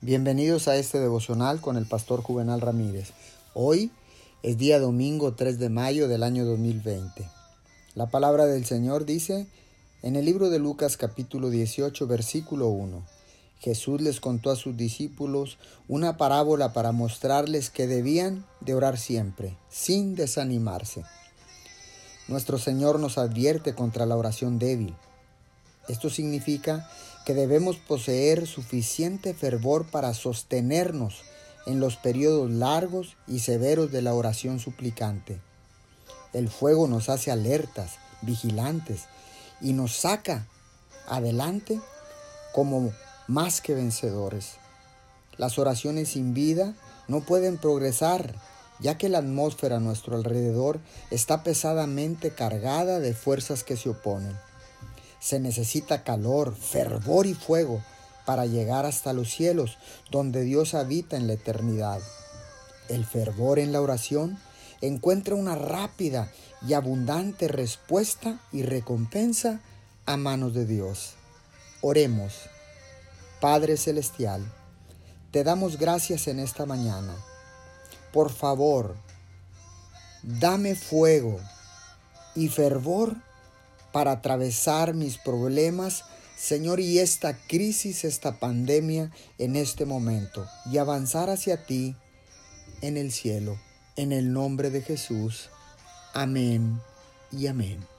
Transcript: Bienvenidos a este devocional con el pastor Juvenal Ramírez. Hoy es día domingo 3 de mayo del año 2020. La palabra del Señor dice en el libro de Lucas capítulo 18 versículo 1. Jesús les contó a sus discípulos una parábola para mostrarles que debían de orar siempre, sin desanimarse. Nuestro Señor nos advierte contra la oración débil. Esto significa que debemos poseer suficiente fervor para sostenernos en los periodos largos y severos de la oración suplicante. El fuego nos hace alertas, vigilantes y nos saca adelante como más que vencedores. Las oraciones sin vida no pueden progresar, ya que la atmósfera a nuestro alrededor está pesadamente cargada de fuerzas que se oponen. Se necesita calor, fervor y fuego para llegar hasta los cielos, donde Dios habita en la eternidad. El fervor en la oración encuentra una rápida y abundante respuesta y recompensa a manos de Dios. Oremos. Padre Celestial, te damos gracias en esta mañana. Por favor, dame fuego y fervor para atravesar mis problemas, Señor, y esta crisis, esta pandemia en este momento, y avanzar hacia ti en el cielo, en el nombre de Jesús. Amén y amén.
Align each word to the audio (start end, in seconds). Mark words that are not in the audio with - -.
Bienvenidos 0.00 0.68
a 0.68 0.76
este 0.76 1.00
devocional 1.00 1.60
con 1.60 1.76
el 1.76 1.84
pastor 1.84 2.22
Juvenal 2.22 2.60
Ramírez. 2.60 3.08
Hoy 3.52 3.90
es 4.44 4.56
día 4.56 4.78
domingo 4.78 5.34
3 5.34 5.58
de 5.58 5.70
mayo 5.70 6.06
del 6.06 6.22
año 6.22 6.44
2020. 6.44 7.28
La 7.96 8.06
palabra 8.06 8.46
del 8.46 8.64
Señor 8.64 9.06
dice 9.06 9.48
en 10.04 10.14
el 10.14 10.24
libro 10.24 10.50
de 10.50 10.60
Lucas 10.60 10.96
capítulo 10.96 11.50
18 11.50 12.06
versículo 12.06 12.68
1. 12.68 13.04
Jesús 13.58 14.00
les 14.00 14.20
contó 14.20 14.52
a 14.52 14.56
sus 14.56 14.76
discípulos 14.76 15.58
una 15.88 16.16
parábola 16.16 16.72
para 16.72 16.92
mostrarles 16.92 17.68
que 17.68 17.88
debían 17.88 18.46
de 18.60 18.74
orar 18.74 18.98
siempre, 18.98 19.56
sin 19.68 20.14
desanimarse. 20.14 21.02
Nuestro 22.28 22.58
Señor 22.58 23.00
nos 23.00 23.18
advierte 23.18 23.74
contra 23.74 24.06
la 24.06 24.16
oración 24.16 24.60
débil. 24.60 24.94
Esto 25.88 26.08
significa 26.08 26.88
que 27.28 27.34
debemos 27.34 27.76
poseer 27.76 28.46
suficiente 28.46 29.34
fervor 29.34 29.84
para 29.84 30.14
sostenernos 30.14 31.24
en 31.66 31.78
los 31.78 31.98
periodos 31.98 32.50
largos 32.50 33.18
y 33.26 33.40
severos 33.40 33.92
de 33.92 34.00
la 34.00 34.14
oración 34.14 34.60
suplicante. 34.60 35.38
El 36.32 36.48
fuego 36.48 36.88
nos 36.88 37.10
hace 37.10 37.30
alertas, 37.30 37.98
vigilantes 38.22 39.08
y 39.60 39.74
nos 39.74 39.94
saca 39.94 40.46
adelante 41.06 41.78
como 42.54 42.94
más 43.26 43.60
que 43.60 43.74
vencedores. 43.74 44.52
Las 45.36 45.58
oraciones 45.58 46.08
sin 46.08 46.32
vida 46.32 46.72
no 47.08 47.20
pueden 47.20 47.58
progresar, 47.58 48.36
ya 48.80 48.96
que 48.96 49.10
la 49.10 49.18
atmósfera 49.18 49.76
a 49.76 49.80
nuestro 49.80 50.16
alrededor 50.16 50.80
está 51.10 51.42
pesadamente 51.42 52.30
cargada 52.30 53.00
de 53.00 53.12
fuerzas 53.12 53.64
que 53.64 53.76
se 53.76 53.90
oponen. 53.90 54.47
Se 55.20 55.40
necesita 55.40 56.04
calor, 56.04 56.54
fervor 56.54 57.26
y 57.26 57.34
fuego 57.34 57.82
para 58.24 58.46
llegar 58.46 58.86
hasta 58.86 59.12
los 59.12 59.30
cielos, 59.30 59.78
donde 60.10 60.42
Dios 60.42 60.74
habita 60.74 61.16
en 61.16 61.26
la 61.26 61.32
eternidad. 61.32 62.00
El 62.88 63.04
fervor 63.04 63.58
en 63.58 63.72
la 63.72 63.80
oración 63.80 64.38
encuentra 64.80 65.34
una 65.34 65.54
rápida 65.54 66.30
y 66.66 66.74
abundante 66.74 67.48
respuesta 67.48 68.40
y 68.52 68.62
recompensa 68.62 69.60
a 70.06 70.16
manos 70.16 70.54
de 70.54 70.66
Dios. 70.66 71.14
Oremos. 71.80 72.34
Padre 73.40 73.76
Celestial, 73.76 74.42
te 75.30 75.44
damos 75.44 75.78
gracias 75.78 76.26
en 76.26 76.40
esta 76.40 76.66
mañana. 76.66 77.14
Por 78.12 78.32
favor, 78.32 78.96
dame 80.22 80.74
fuego 80.74 81.38
y 82.34 82.48
fervor 82.48 83.16
para 83.92 84.12
atravesar 84.12 84.94
mis 84.94 85.18
problemas, 85.18 86.04
Señor, 86.36 86.80
y 86.80 86.98
esta 86.98 87.36
crisis, 87.36 88.04
esta 88.04 88.38
pandemia 88.38 89.10
en 89.38 89.56
este 89.56 89.86
momento, 89.86 90.46
y 90.70 90.78
avanzar 90.78 91.30
hacia 91.30 91.64
ti 91.64 91.96
en 92.80 92.96
el 92.96 93.12
cielo, 93.12 93.58
en 93.96 94.12
el 94.12 94.32
nombre 94.32 94.70
de 94.70 94.82
Jesús. 94.82 95.50
Amén 96.14 96.80
y 97.32 97.46
amén. 97.48 97.97